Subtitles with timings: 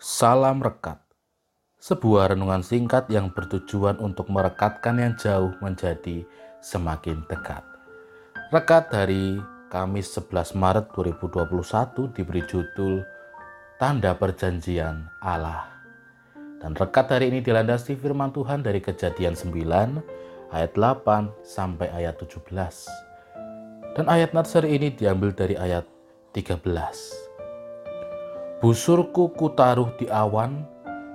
[0.00, 0.96] Salam Rekat
[1.76, 6.24] Sebuah renungan singkat yang bertujuan untuk merekatkan yang jauh menjadi
[6.64, 7.60] semakin dekat.
[8.48, 9.36] Rekat dari
[9.68, 13.04] Kamis 11 Maret 2021 diberi judul
[13.76, 15.68] Tanda Perjanjian Allah.
[16.64, 19.52] Dan rekat hari ini dilandasi firman Tuhan dari kejadian 9
[20.48, 24.00] ayat 8 sampai ayat 17.
[24.00, 25.84] Dan ayat nursery ini diambil dari ayat
[26.32, 27.29] 13.
[28.60, 30.68] Busurku kutaruh di awan,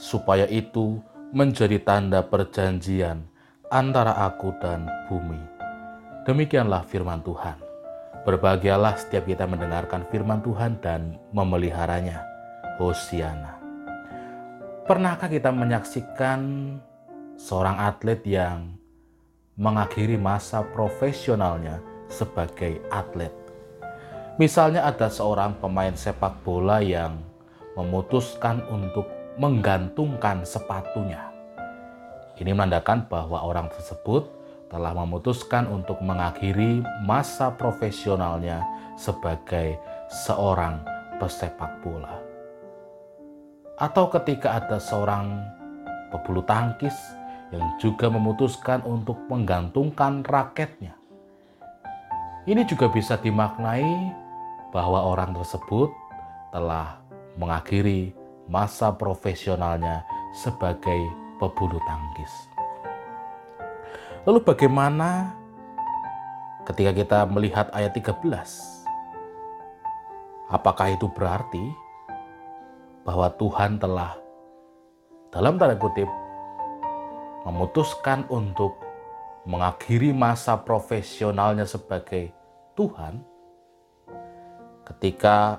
[0.00, 1.04] supaya itu
[1.36, 3.28] menjadi tanda perjanjian
[3.68, 5.36] antara aku dan bumi.
[6.24, 7.60] Demikianlah firman Tuhan.
[8.24, 12.24] Berbahagialah setiap kita mendengarkan firman Tuhan dan memeliharanya.
[12.80, 13.60] Hosiana.
[14.88, 16.40] Pernahkah kita menyaksikan
[17.36, 18.80] seorang atlet yang
[19.60, 23.45] mengakhiri masa profesionalnya sebagai atlet?
[24.36, 27.16] Misalnya ada seorang pemain sepak bola yang
[27.72, 29.08] memutuskan untuk
[29.40, 31.32] menggantungkan sepatunya.
[32.36, 34.28] Ini menandakan bahwa orang tersebut
[34.68, 38.60] telah memutuskan untuk mengakhiri masa profesionalnya
[39.00, 39.80] sebagai
[40.12, 40.84] seorang
[41.16, 42.20] pesepak bola.
[43.80, 45.40] Atau ketika ada seorang
[46.12, 46.92] pebulu tangkis
[47.56, 50.92] yang juga memutuskan untuk menggantungkan raketnya.
[52.44, 54.25] Ini juga bisa dimaknai
[54.76, 55.88] bahwa orang tersebut
[56.52, 57.00] telah
[57.40, 58.12] mengakhiri
[58.44, 60.04] masa profesionalnya
[60.36, 61.00] sebagai
[61.40, 62.52] pebulu tangkis.
[64.28, 65.32] Lalu bagaimana
[66.68, 68.20] ketika kita melihat ayat 13?
[70.52, 71.72] Apakah itu berarti
[73.00, 74.12] bahwa Tuhan telah
[75.32, 76.10] dalam tanda kutip
[77.48, 78.76] memutuskan untuk
[79.48, 82.28] mengakhiri masa profesionalnya sebagai
[82.76, 83.35] Tuhan?
[84.86, 85.58] Ketika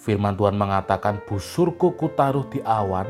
[0.00, 3.06] firman Tuhan mengatakan busurku kutaruh di awan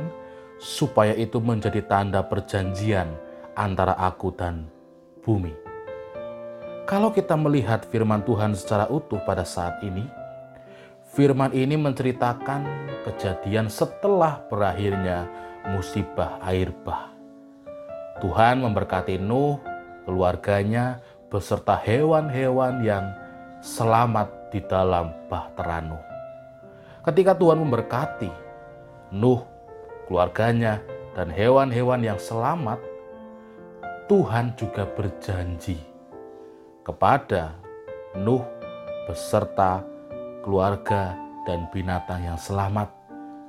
[0.58, 3.14] supaya itu menjadi tanda perjanjian
[3.54, 4.66] antara aku dan
[5.22, 5.54] bumi.
[6.84, 10.02] Kalau kita melihat firman Tuhan secara utuh pada saat ini,
[11.14, 12.66] firman ini menceritakan
[13.06, 15.30] kejadian setelah berakhirnya
[15.70, 17.14] musibah air bah.
[18.18, 19.62] Tuhan memberkati Nuh,
[20.02, 20.98] keluarganya,
[21.30, 23.14] beserta hewan-hewan yang
[23.62, 26.04] selamat di dalam bahtera Nuh.
[27.06, 28.30] Ketika Tuhan memberkati
[29.16, 29.42] Nuh,
[30.06, 30.78] keluarganya,
[31.14, 32.78] dan hewan-hewan yang selamat,
[34.06, 35.78] Tuhan juga berjanji
[36.86, 37.54] kepada
[38.18, 38.42] Nuh
[39.06, 39.82] beserta
[40.42, 41.14] keluarga
[41.46, 42.90] dan binatang yang selamat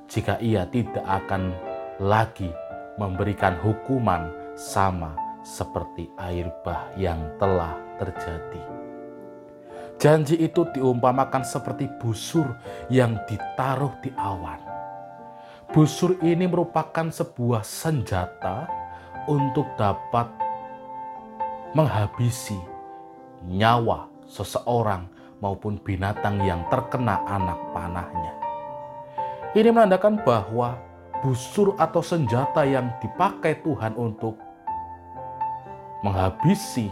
[0.06, 1.54] jika ia tidak akan
[2.02, 2.50] lagi
[2.98, 8.81] memberikan hukuman sama seperti air bah yang telah terjadi.
[10.02, 12.58] Janji itu diumpamakan seperti busur
[12.90, 14.58] yang ditaruh di awan.
[15.70, 18.66] Busur ini merupakan sebuah senjata
[19.30, 20.26] untuk dapat
[21.70, 22.58] menghabisi
[23.46, 25.06] nyawa seseorang
[25.38, 28.34] maupun binatang yang terkena anak panahnya.
[29.54, 30.82] Ini menandakan bahwa
[31.22, 34.34] busur atau senjata yang dipakai Tuhan untuk
[36.02, 36.90] menghabisi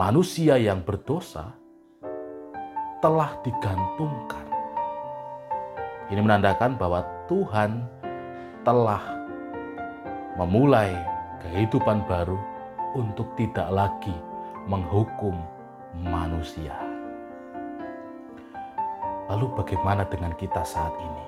[0.00, 1.52] manusia yang berdosa
[3.04, 4.48] telah digantungkan.
[6.08, 7.84] Ini menandakan bahwa Tuhan
[8.64, 9.04] telah
[10.40, 10.96] memulai
[11.44, 12.40] kehidupan baru
[12.96, 14.16] untuk tidak lagi
[14.64, 15.36] menghukum
[16.00, 16.72] manusia.
[19.28, 21.26] Lalu, bagaimana dengan kita saat ini?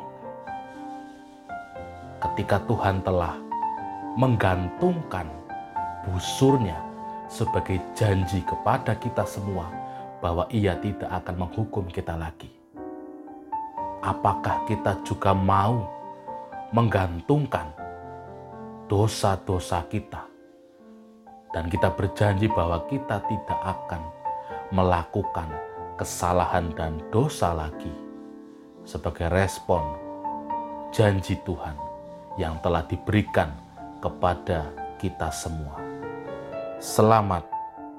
[2.25, 3.37] Ketika Tuhan telah
[4.17, 5.29] menggantungkan
[6.09, 6.92] busurnya
[7.33, 9.73] sebagai janji kepada kita semua
[10.21, 12.53] bahwa Ia tidak akan menghukum kita lagi.
[14.05, 15.89] Apakah kita juga mau
[16.77, 17.73] menggantungkan
[18.93, 20.29] dosa-dosa kita,
[21.57, 24.03] dan kita berjanji bahwa kita tidak akan
[24.69, 25.49] melakukan
[25.97, 27.93] kesalahan dan dosa lagi
[28.85, 29.85] sebagai respon
[30.91, 31.77] janji Tuhan
[32.41, 33.53] yang telah diberikan
[34.01, 35.92] kepada kita semua
[36.83, 37.47] selamat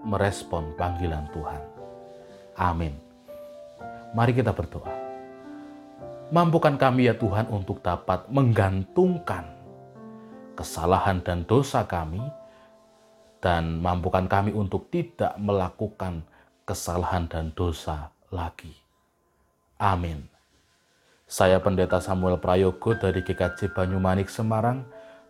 [0.03, 1.63] merespon panggilan Tuhan.
[2.59, 2.91] Amin.
[4.12, 4.91] Mari kita berdoa.
[6.35, 9.47] Mampukan kami ya Tuhan untuk dapat menggantungkan
[10.59, 12.19] kesalahan dan dosa kami
[13.39, 16.27] dan mampukan kami untuk tidak melakukan
[16.68, 18.75] kesalahan dan dosa lagi.
[19.80, 20.27] Amin.
[21.24, 24.83] Saya Pendeta Samuel Prayogo dari GKJ Banyumanik Semarang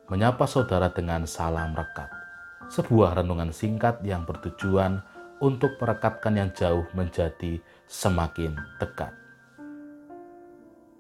[0.10, 2.23] menyapa saudara dengan salam rekat
[2.70, 5.02] sebuah renungan singkat yang bertujuan
[5.40, 9.23] untuk merekatkan yang jauh menjadi semakin dekat.